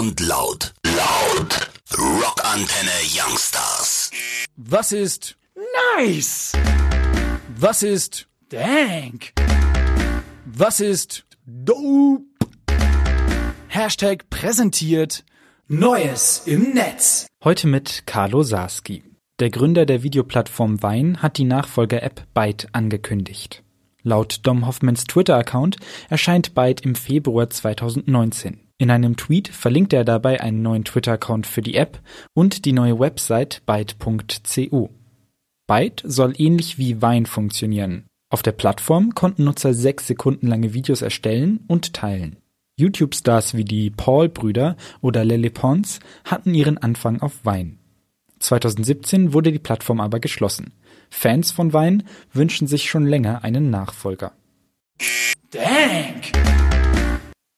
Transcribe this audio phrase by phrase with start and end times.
[0.00, 0.72] und laut.
[0.86, 1.70] Laut.
[1.92, 4.10] Rockantenne Youngstars.
[4.56, 5.36] Was ist
[5.94, 6.52] Nice!
[7.58, 9.34] Was ist Dank!
[10.46, 12.24] Was ist dope?
[13.68, 15.22] Hashtag präsentiert
[15.68, 17.26] Neues im Netz.
[17.44, 19.04] Heute mit Carlo Sarski.
[19.38, 23.62] Der Gründer der Videoplattform Vine hat die Nachfolger-App Byte angekündigt.
[24.02, 25.76] Laut Dom Hoffmans Twitter-Account
[26.08, 28.60] erscheint Byte im Februar 2019.
[28.78, 32.00] In einem Tweet verlinkt er dabei einen neuen Twitter-Account für die App
[32.32, 34.88] und die neue Website byte.cu.
[35.66, 38.06] Byte soll ähnlich wie Vine funktionieren.
[38.30, 42.36] Auf der Plattform konnten Nutzer sechs Sekunden lange Videos erstellen und teilen.
[42.76, 47.79] YouTube-Stars wie die Paul-Brüder oder Lele Pons hatten ihren Anfang auf Vine.
[48.40, 50.72] 2017 wurde die Plattform aber geschlossen.
[51.08, 54.32] Fans von Vine wünschen sich schon länger einen Nachfolger.
[55.50, 56.32] Dank!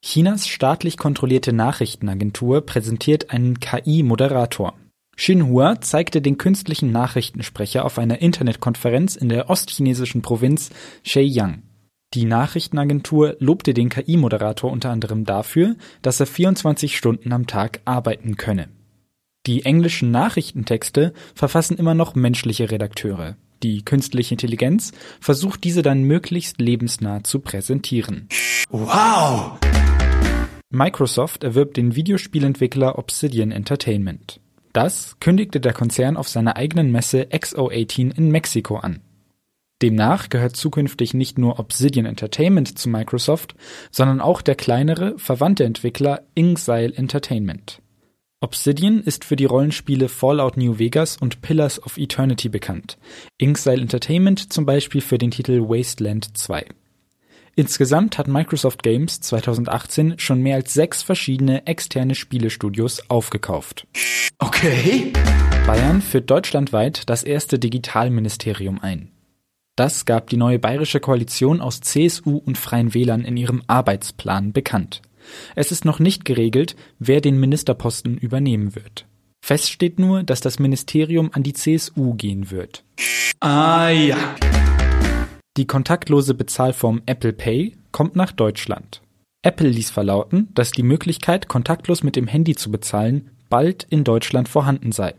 [0.04, 4.74] Chinas staatlich kontrollierte Nachrichtenagentur präsentiert einen KI-Moderator.
[5.16, 10.70] Xinhua zeigte den künstlichen Nachrichtensprecher auf einer Internetkonferenz in der ostchinesischen Provinz
[11.04, 11.62] Sheiyang.
[12.14, 18.36] Die Nachrichtenagentur lobte den KI-Moderator unter anderem dafür, dass er 24 Stunden am Tag arbeiten
[18.36, 18.68] könne.
[19.46, 23.36] Die englischen Nachrichtentexte verfassen immer noch menschliche Redakteure.
[23.64, 28.28] Die künstliche Intelligenz versucht diese dann möglichst lebensnah zu präsentieren.
[28.70, 29.58] Wow!
[30.70, 34.38] Microsoft erwirbt den Videospielentwickler Obsidian Entertainment.
[34.72, 39.00] Das kündigte der Konzern auf seiner eigenen Messe XO18 in Mexiko an.
[39.82, 43.56] Demnach gehört zukünftig nicht nur Obsidian Entertainment zu Microsoft,
[43.90, 47.81] sondern auch der kleinere, verwandte Entwickler Inxile Entertainment.
[48.42, 52.98] Obsidian ist für die Rollenspiele Fallout New Vegas und Pillars of Eternity bekannt,
[53.38, 56.66] Inxile Entertainment zum Beispiel für den Titel Wasteland 2.
[57.54, 63.86] Insgesamt hat Microsoft Games 2018 schon mehr als sechs verschiedene externe Spielestudios aufgekauft.
[64.38, 65.12] Okay.
[65.64, 69.12] Bayern führt deutschlandweit das erste Digitalministerium ein.
[69.76, 75.00] Das gab die neue bayerische Koalition aus CSU und Freien Wählern in ihrem Arbeitsplan bekannt.
[75.54, 79.06] Es ist noch nicht geregelt, wer den Ministerposten übernehmen wird.
[79.44, 82.84] Fest steht nur, dass das Ministerium an die CSU gehen wird.
[83.40, 84.36] Ah ja.
[85.56, 89.02] Die kontaktlose Bezahlform Apple Pay kommt nach Deutschland.
[89.42, 94.48] Apple ließ verlauten, dass die Möglichkeit, kontaktlos mit dem Handy zu bezahlen, bald in Deutschland
[94.48, 95.14] vorhanden sei.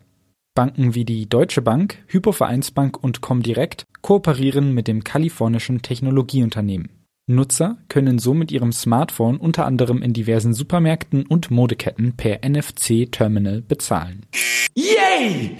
[0.55, 6.89] Banken wie die Deutsche Bank, Hypovereinsbank und Comdirect kooperieren mit dem kalifornischen Technologieunternehmen.
[7.25, 13.61] Nutzer können so mit ihrem Smartphone unter anderem in diversen Supermärkten und Modeketten per NFC-Terminal
[13.61, 14.25] bezahlen.
[14.75, 15.55] Yay!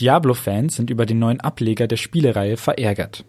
[0.00, 3.26] Diablo-Fans sind über den neuen Ableger der Spielereihe verärgert.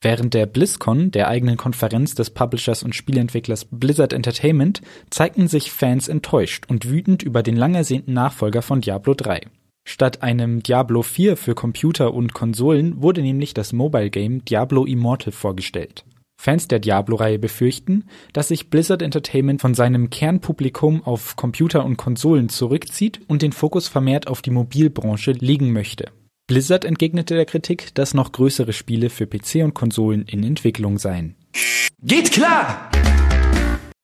[0.00, 6.08] Während der BlizzCon, der eigenen Konferenz des Publishers und Spieleentwicklers Blizzard Entertainment, zeigten sich Fans
[6.08, 9.42] enttäuscht und wütend über den lang ersehnten Nachfolger von Diablo 3.
[9.86, 15.32] Statt einem Diablo 4 für Computer und Konsolen wurde nämlich das Mobile Game Diablo Immortal
[15.32, 16.06] vorgestellt.
[16.44, 22.50] Fans der Diablo-Reihe befürchten, dass sich Blizzard Entertainment von seinem Kernpublikum auf Computer und Konsolen
[22.50, 26.10] zurückzieht und den Fokus vermehrt auf die Mobilbranche legen möchte.
[26.46, 31.34] Blizzard entgegnete der Kritik, dass noch größere Spiele für PC und Konsolen in Entwicklung seien.
[32.02, 32.90] Geht klar!